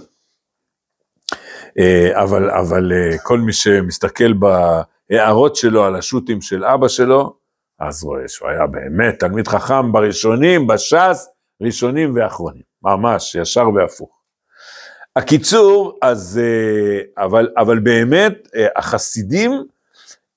[1.79, 7.40] אה, אבל, אבל אה, כל מי שמסתכל בהערות שלו על השו"תים של אבא שלו,
[7.81, 11.29] אז רואה שהוא היה באמת תלמיד חכם בראשונים, בש"ס,
[11.63, 14.21] ראשונים ואחרונים, ממש, ישר והפוך.
[15.17, 19.65] הקיצור, אז, אה, אבל, אבל באמת, אה, החסידים,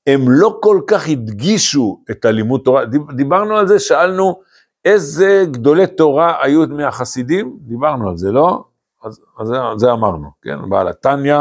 [0.08, 2.84] הם לא כל כך הדגישו את הלימוד תורה,
[3.16, 4.42] דיברנו על זה, שאלנו
[4.86, 8.64] איזה גדולי תורה היו מהחסידים, דיברנו על זה, לא?
[9.04, 10.70] אז, אז זה, זה אמרנו, כן?
[10.70, 11.40] בעל התניא,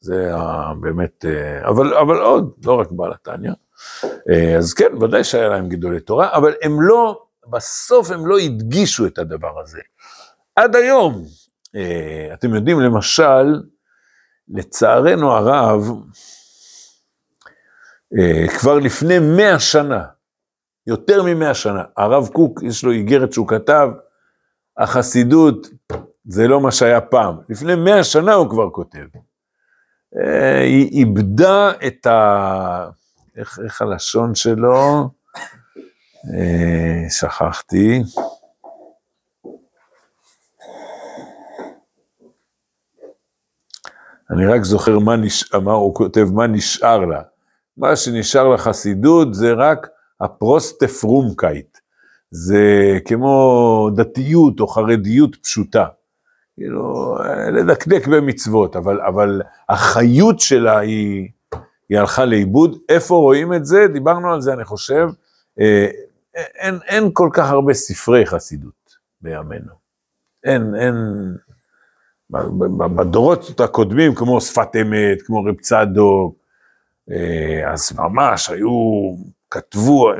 [0.00, 0.30] זה
[0.80, 3.52] באמת, אה, אבל, אבל עוד, לא רק בעל התניא.
[4.58, 9.18] אז כן, ודאי שהיה להם גדולי תורה, אבל הם לא, בסוף הם לא הדגישו את
[9.18, 9.80] הדבר הזה.
[10.56, 11.24] עד היום,
[11.76, 13.62] אה, אתם יודעים, למשל,
[14.48, 15.90] לצערנו הרב,
[18.18, 20.04] אה, כבר לפני מאה שנה,
[20.86, 23.88] יותר ממאה שנה, הרב קוק, יש לו איגרת שהוא כתב,
[24.76, 25.66] החסידות
[26.24, 27.36] זה לא מה שהיה פעם.
[27.48, 29.06] לפני מאה שנה הוא כבר כותב.
[30.16, 32.88] אה, היא איבדה את ה...
[33.36, 35.08] איך, איך הלשון שלו?
[37.08, 38.02] שכחתי.
[44.30, 45.54] אני רק זוכר מה, נש...
[45.54, 47.22] מה הוא כותב, מה נשאר לה.
[47.76, 49.88] מה שנשאר לחסידות זה רק
[50.20, 51.78] ה פראסט פרומקייט.
[52.30, 55.86] זה כמו דתיות או חרדיות פשוטה.
[56.54, 57.16] כאילו,
[57.52, 61.28] לדקדק במצוות, אבל, אבל החיות שלה היא,
[61.88, 62.78] היא הלכה לאיבוד.
[62.88, 63.86] איפה רואים את זה?
[63.92, 65.08] דיברנו על זה, אני חושב.
[65.60, 65.88] אה,
[66.36, 69.72] אין, אין כל כך הרבה ספרי חסידות בימינו.
[70.44, 70.94] אין, אין,
[72.96, 76.36] בדורות הקודמים, כמו שפת אמת, כמו רב צדוק,
[77.10, 78.70] אה, אז ממש היו,
[79.50, 80.10] כתבו,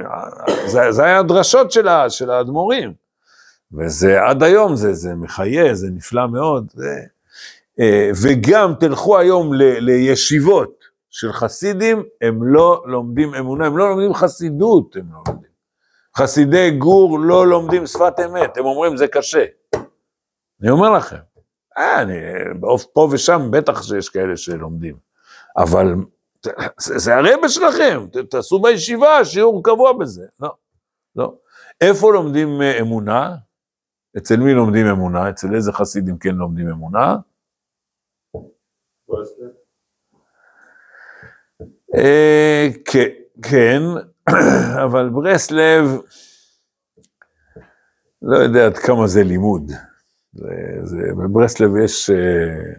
[0.66, 2.92] זה, זה היה הדרשות של, של האדמו"רים.
[3.72, 6.66] וזה עד היום, זה, זה מחיה, זה נפלא מאוד.
[6.74, 7.00] זה,
[7.80, 10.84] אה, וגם תלכו היום ל, לישיבות
[11.18, 15.50] של חסידים, הם לא לומדים אמונה, הם לא לומדים חסידות, הם לא לומדים.
[16.16, 19.44] חסידי גור לא לומדים שפת אמת, הם אומרים זה קשה.
[20.62, 21.16] אני אומר לכם.
[21.78, 22.14] אה, אני,
[22.92, 24.96] פה ושם בטח שיש כאלה שלומדים,
[25.56, 25.94] אבל
[26.78, 30.26] זה, זה הרבה שלכם, ת, תעשו בישיבה שיעור קבוע בזה.
[30.40, 30.54] לא,
[31.16, 31.34] לא.
[31.80, 33.36] איפה לומדים אה, אמונה?
[34.16, 35.30] אצל מי לומדים אמונה?
[35.30, 37.16] אצל איזה חסידים כן לומדים אמונה?
[41.96, 42.68] אה,
[43.42, 43.82] כן,
[44.84, 45.84] אבל ברסלב,
[48.22, 49.72] לא יודע עד כמה זה לימוד.
[51.18, 52.72] בברסלב יש אה,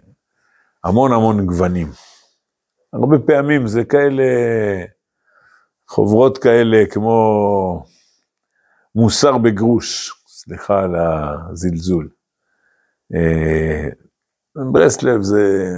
[0.84, 1.88] המון המון גוונים.
[2.92, 4.24] הרבה פעמים זה כאלה
[5.88, 7.84] חוברות כאלה כמו
[8.94, 12.08] מוסר בגרוש, סליחה על הזלזול.
[13.14, 13.88] אה,
[14.72, 15.74] ברסלב זה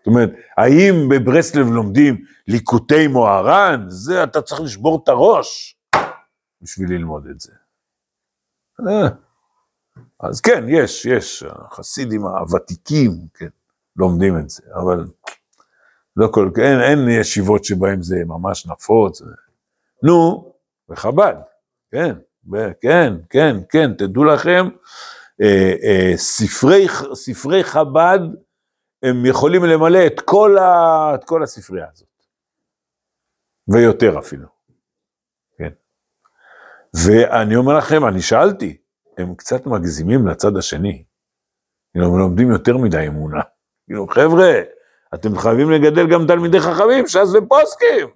[0.00, 3.84] זאת אומרת, האם בברסלב לומדים ליקוטי מוהר"ן?
[3.88, 5.76] זה אתה צריך לשבור את הראש
[6.62, 7.52] בשביל ללמוד את זה.
[8.88, 9.08] אה,
[10.20, 13.48] אז כן, יש, יש, החסידים הוותיקים, כן,
[13.96, 15.04] לומדים את זה, אבל
[16.16, 19.22] לא כל, אין, אין ישיבות שבהן זה ממש נפוץ.
[20.02, 20.52] נו,
[20.88, 21.34] וחב"ד,
[21.90, 22.16] כן,
[22.80, 24.68] כן, כן, כן, תדעו לכם,
[25.42, 28.18] אה, אה, ספרי, ספרי חב"ד,
[29.02, 32.08] הם יכולים למלא את כל, ה, את כל הספרייה הזאת,
[33.68, 34.46] ויותר אפילו,
[35.58, 35.70] כן.
[37.04, 38.76] ואני אומר לכם, אני שאלתי,
[39.18, 41.04] הם קצת מגזימים לצד השני,
[41.94, 43.40] הם לומדים יותר מדי אמונה.
[43.86, 44.52] כאילו, חבר'ה,
[45.14, 48.08] אתם חייבים לגדל גם תלמידי חכמים, ש"ס ופוסקים.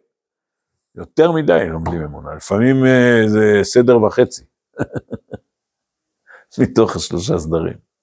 [0.94, 4.44] יותר מדי לומדים אמונה, לפעמים אה, זה סדר וחצי.
[6.58, 7.93] מתוך השלושה סדרים.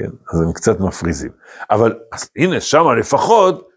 [0.00, 1.30] כן, אז הם קצת מפריזים.
[1.70, 3.68] אבל אז הנה, שם לפחות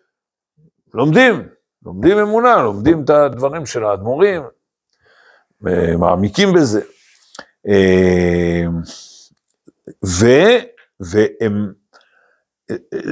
[0.93, 1.47] לומדים,
[1.85, 4.41] לומדים אמונה, לומדים את הדברים של האדמו"רים,
[5.99, 6.81] מעמיקים בזה.
[7.67, 8.65] אה,
[10.05, 10.25] ו,
[10.99, 11.73] והם,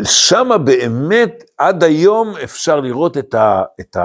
[0.03, 3.97] שמה באמת עד היום אפשר לראות את, ה, את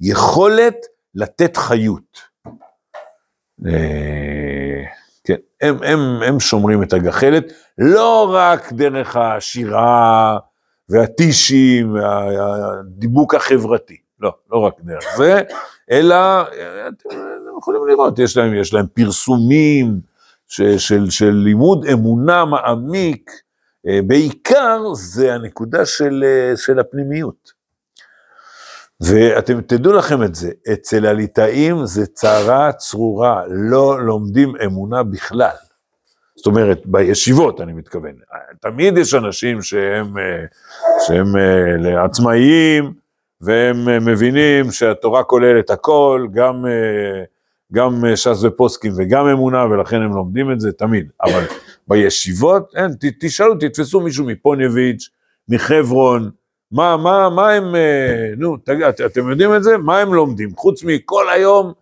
[0.00, 0.76] היכולת
[1.14, 2.20] לתת חיות.
[5.26, 10.38] כן, הם, הם, הם שומרים את הגחלת, לא רק דרך השירה
[10.88, 15.42] והטישים, והדיבוק החברתי, לא, לא רק דרך זה,
[15.90, 20.00] אלא אתם יכולים לראות, יש להם, יש להם פרסומים
[20.48, 23.30] של, של, של לימוד אמונה מעמיק,
[23.88, 27.55] אה, בעיקר זה הנקודה של, אה, של הפנימיות.
[29.00, 35.56] ואתם תדעו לכם את זה, אצל הליטאים זה צרה צרורה, לא לומדים אמונה בכלל.
[36.36, 38.12] זאת אומרת, בישיבות אני מתכוון.
[38.60, 40.44] תמיד יש אנשים שהם, אה,
[41.06, 41.26] שהם
[42.04, 42.92] עצמאיים,
[43.40, 46.64] והם מבינים שהתורה כוללת הכל, גם,
[47.72, 51.10] גם ש"ס ופוסקים וגם אמונה, ולכן הם לומדים את זה תמיד.
[51.22, 51.44] אבל
[51.88, 55.08] בישיבות, אין, ת, תשאלו, תתפסו מישהו מפוניביץ',
[55.48, 56.30] מחברון,
[56.76, 59.78] מה, מה, מה הם, אה, נו, תגיד, אתם יודעים את זה?
[59.78, 60.56] מה הם לומדים?
[60.56, 61.72] חוץ מכל היום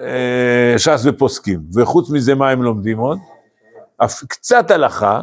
[0.00, 3.18] אה, ש"ס ופוסקים, וחוץ מזה מה הם לומדים עוד?
[3.96, 5.20] אף, קצת הלכה,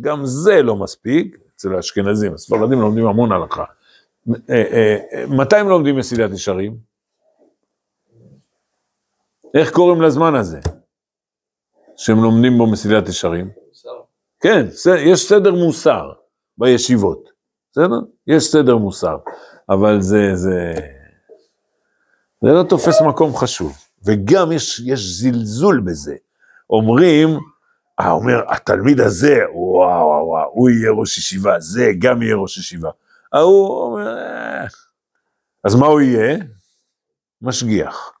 [0.00, 3.64] גם זה לא מספיק, אצל האשכנזים, הספרדים לומדים המון הלכה.
[4.50, 6.76] אה, אה, מתי הם לומדים מסילת ישרים?
[9.54, 10.60] איך קוראים לזמן הזה?
[11.96, 13.50] שהם לומדים בו מסילת ישרים?
[14.40, 14.66] כן,
[14.98, 16.12] יש סדר מוסר
[16.58, 17.29] בישיבות,
[17.72, 18.00] בסדר?
[18.26, 19.16] יש סדר מוסר,
[19.68, 20.74] אבל זה, זה,
[22.42, 26.14] זה לא תופס מקום חשוב, וגם יש, יש זלזול בזה.
[26.70, 27.38] אומרים,
[28.00, 32.58] אה, אומר, התלמיד הזה, וואו, וואו, וואו, הוא יהיה ראש ישיבה, זה גם יהיה ראש
[32.58, 32.90] ישיבה.
[33.32, 34.66] ההוא אומר, אה.
[35.64, 36.36] אז מה הוא יהיה?
[37.42, 38.12] משגיח.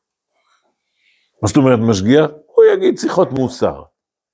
[1.42, 2.30] מה זאת אומרת משגיח?
[2.46, 3.82] הוא יגיד שיחות מוסר.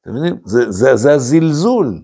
[0.01, 0.37] אתם מבינים?
[0.45, 2.03] זה, זה, זה הזלזול.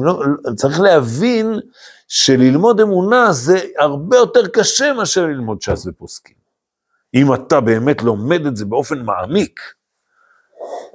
[0.00, 0.22] לא,
[0.56, 1.60] צריך להבין
[2.08, 6.36] שללמוד אמונה זה הרבה יותר קשה מאשר ללמוד ש"ס ופוסקים.
[7.14, 9.60] אם אתה באמת לומד את זה באופן מעמיק.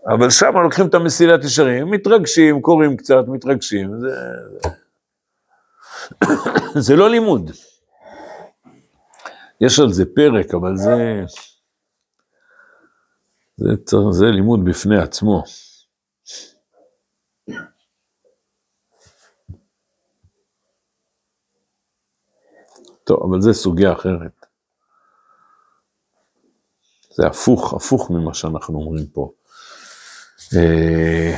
[0.08, 4.15] אבל שם לוקחים את המסילת ישרים, מתרגשים, קוראים קצת, מתרגשים, זה,
[6.86, 7.51] זה, לא לימוד.
[9.62, 11.23] יש על זה פרק, אבל זה...
[13.58, 15.43] זה, זה לימוד בפני עצמו.
[23.03, 24.45] טוב, אבל זה סוגיה אחרת.
[27.13, 29.31] זה הפוך, הפוך ממה שאנחנו אומרים פה.
[30.55, 31.37] אה,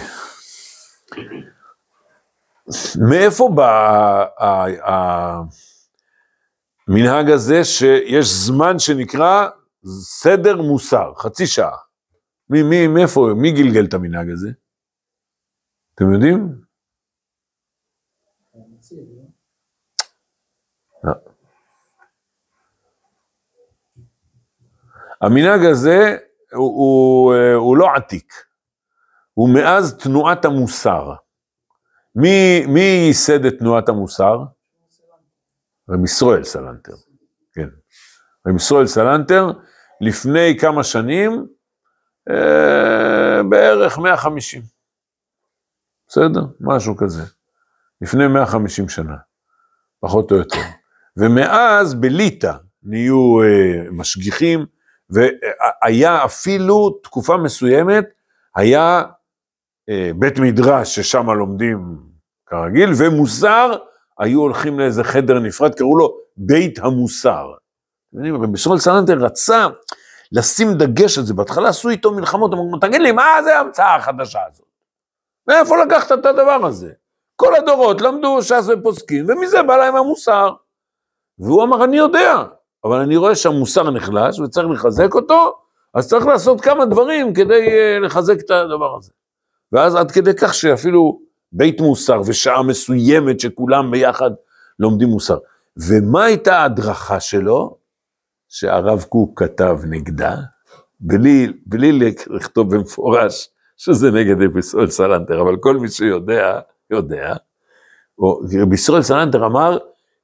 [3.10, 4.26] מאיפה בא
[6.88, 9.50] המנהג הזה שיש זמן שנקרא
[10.02, 11.78] סדר מוסר, חצי שעה?
[12.50, 14.50] מי, מי, מאיפה, מי גלגל את המנהג הזה?
[15.96, 16.62] אתם יודעים?
[25.24, 26.18] המנהג הזה
[26.54, 28.34] הוא, הוא, הוא לא עתיק,
[29.34, 31.14] הוא מאז תנועת המוסר.
[32.16, 34.44] מי, מי ייסד את תנועת המוסר?
[35.90, 36.94] רב ישראל סלנטר,
[37.54, 37.70] כן.
[38.48, 39.52] רב ישראל סלנטר,
[40.02, 41.48] לפני כמה שנים,
[42.30, 44.62] אה, בערך 150.
[46.08, 46.42] בסדר?
[46.60, 47.24] משהו כזה.
[48.02, 49.16] לפני 150 שנה,
[50.00, 50.62] פחות או יותר.
[51.18, 52.54] ומאז בליטא
[52.84, 54.66] נהיו אה, משגיחים,
[55.14, 58.06] והיה אפילו תקופה מסוימת,
[58.56, 59.04] היה
[59.90, 61.98] אה, בית מדרש ששם לומדים
[62.46, 63.76] כרגיל, ומוסר
[64.20, 67.54] היו הולכים לאיזה חדר נפרד, קראו לו בית המוסר.
[68.16, 69.68] רבי שמואל סלנטר רצה
[70.32, 74.40] לשים דגש על זה, בהתחלה עשו איתו מלחמות, אמרו, תגיד לי, מה זה ההמצאה החדשה
[74.52, 74.66] הזאת?
[75.48, 76.92] מאיפה לקחת את הדבר הזה?
[77.36, 80.54] כל הדורות למדו ש"ס ופוסקים, ומזה בא להם המוסר.
[81.40, 82.44] והוא אמר, אני יודע,
[82.86, 85.54] אבל אני רואה שהמוסר נחלש וצריך לחזק אותו,
[85.94, 89.12] אז צריך לעשות כמה דברים כדי uh, לחזק את הדבר הזה.
[89.72, 91.20] ואז עד כדי כך שאפילו
[91.52, 94.32] בית מוסר ושעה מסוימת שכולם ביחד
[94.80, 95.38] לומדים מוסר.
[95.78, 97.78] ומה הייתה ההדרכה שלו?
[98.50, 100.36] שהרב קוק כתב נגדה,
[101.00, 106.60] בלי, בלי לכתוב במפורש שזה נגד רבי סלנטר, אבל כל מי שיודע,
[106.90, 107.34] יודע.
[108.62, 109.78] רבי ישראל סלנטר אמר,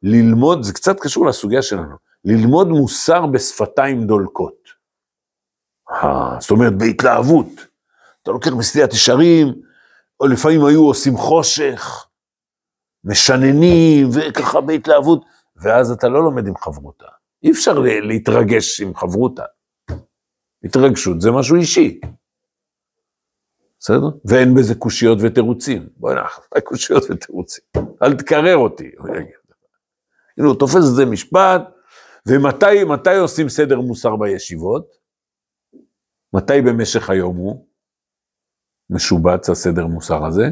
[0.04, 1.96] ללמוד, זה קצת קשור לסוגיה שלנו,
[2.26, 4.70] ללמוד מוסר בשפתיים דולקות.
[5.92, 7.48] אה, זאת אומרת, בהתלהבות.
[8.24, 9.48] אתה לוקח מסטיית ישרים,
[10.20, 12.08] או לפעמים היו עושים חושך,
[13.04, 17.06] משננים, וככה בהתלהבות, ואז אתה לא לומד עם חברותה.
[17.44, 19.44] אי אפשר להתרגש עם חברותה.
[20.64, 22.00] התרגשות זה משהו אישי.
[23.80, 24.10] בסדר?
[24.26, 25.90] ואין בזה קושיות ותירוצים.
[25.98, 26.40] בואי נח,
[26.70, 27.64] קושיות ותירוצים.
[28.04, 29.08] אל תקרר אותי, הוא
[30.46, 31.62] הוא תופס את זה משפט,
[32.30, 34.92] ומתי עושים סדר מוסר בישיבות?
[36.34, 37.66] מתי במשך היום הוא
[38.90, 40.50] משובץ הסדר מוסר הזה?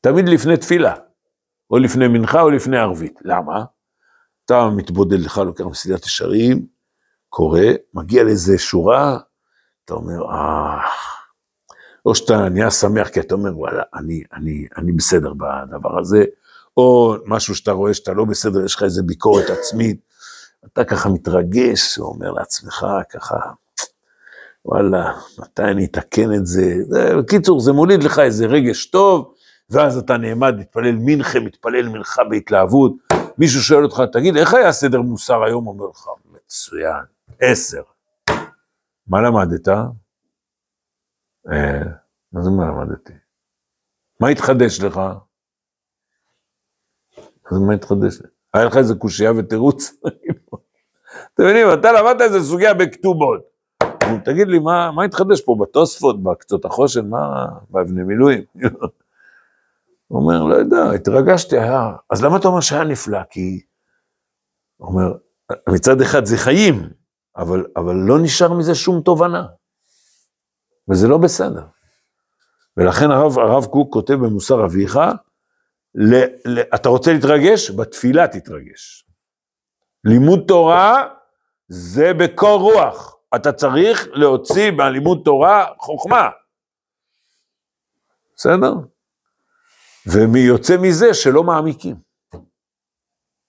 [0.00, 0.94] תמיד לפני תפילה,
[1.70, 3.18] או לפני מנחה או לפני ערבית.
[3.24, 3.64] למה?
[4.44, 6.66] אתה מתבודד לך, לוקח מסילת ישרים,
[7.28, 7.60] קורא,
[7.94, 9.18] מגיע לאיזה שורה,
[9.84, 10.78] אתה אומר, אה,
[12.06, 16.24] או שאתה נהיה שמח כי אתה אומר, וואלה, אני, אני, אני בסדר בדבר הזה,
[16.76, 20.11] או משהו שאתה רואה שאתה לא בסדר, יש לך איזה ביקורת עצמית,
[20.66, 23.36] אתה ככה מתרגש, ואומר לעצמך ככה,
[24.64, 26.74] וואלה, מתי אני אתקן את זה?
[27.18, 29.34] בקיצור, זה מוליד לך איזה רגש טוב,
[29.70, 32.92] ואז אתה נעמד, מתפלל מנחה, מתפלל מנחה בהתלהבות.
[33.38, 35.66] מישהו שואל אותך, תגיד, איך היה סדר מוסר היום?
[35.66, 37.04] אומר לך, מצוין,
[37.40, 37.82] עשר.
[39.06, 39.68] מה למדת?
[41.52, 41.82] אה,
[42.32, 43.12] מה זה מה למדתי?
[44.20, 45.00] מה התחדש לך?
[47.50, 48.18] אז מה התחדש?
[48.54, 49.90] היה לך איזה קושייה ותירוץ?
[51.34, 53.52] אתם יודעים, אתה למדת איזה סוגיה בכתובות.
[54.24, 58.42] תגיד לי, מה, מה התחדש פה בתוספות, בקצות החושן, מה, באבני מילואים?
[60.08, 61.92] הוא אומר, לא יודע, התרגשתי, היה...
[62.10, 63.20] אז למה אתה אומר שהיה נפלא?
[63.30, 63.60] כי...
[64.76, 65.12] הוא אומר,
[65.68, 66.90] מצד אחד זה חיים,
[67.36, 69.46] אבל, אבל לא נשאר מזה שום תובנה.
[70.88, 71.62] וזה לא בסדר.
[72.76, 74.98] ולכן הרב, הרב קוק כותב במוסר אביך,
[75.94, 76.14] ל,
[76.44, 77.70] ל, אתה רוצה להתרגש?
[77.70, 79.06] בתפילה תתרגש.
[80.04, 81.08] לימוד תורה
[81.68, 83.16] זה בקור רוח.
[83.34, 86.30] אתה צריך להוציא מהלימוד תורה חוכמה.
[88.36, 88.74] בסדר?
[90.06, 91.96] ומי יוצא מזה שלא מעמיקים.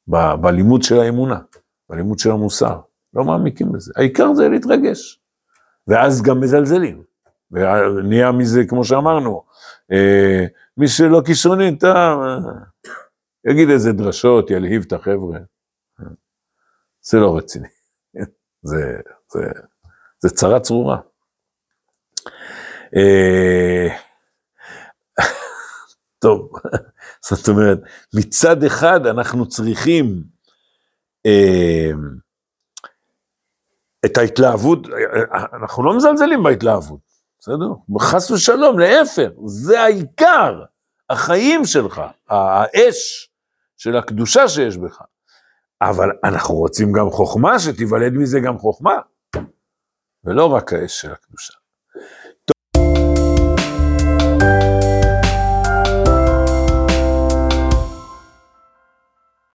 [0.07, 1.39] ב- בלימוד של האמונה,
[1.89, 2.79] בלימוד של המוסר,
[3.13, 3.93] לא מעמיקים בזה.
[3.95, 5.19] העיקר זה להתרגש.
[5.87, 7.03] ואז גם מזלזלים.
[7.51, 9.43] ונהיה מזה, כמו שאמרנו,
[9.91, 10.45] אה,
[10.77, 15.39] מי שלא כישרוני, אתה אה, יגיד איזה דרשות, ילהיב את החבר'ה.
[17.01, 17.67] זה לא רציני.
[18.69, 18.97] זה,
[19.31, 19.39] זה,
[20.19, 20.97] זה צרה צרורה.
[22.95, 23.87] אה,
[26.23, 26.49] טוב,
[27.29, 27.79] זאת אומרת,
[28.13, 30.23] מצד אחד אנחנו צריכים
[31.25, 31.91] אה,
[34.05, 34.87] את ההתלהבות,
[35.61, 37.12] אנחנו לא מזלזלים בהתלהבות,
[37.43, 37.99] בסדר?
[37.99, 40.63] חס ושלום, להפך, זה העיקר,
[41.09, 43.29] החיים שלך, האש
[43.77, 45.01] של הקדושה שיש בך.
[45.81, 48.95] אבל אנחנו רוצים גם חוכמה, שתיוולד מזה גם חוכמה.
[50.23, 51.53] ולא רק האש של הקדושה.